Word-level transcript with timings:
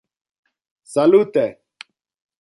Salute! 0.93 1.45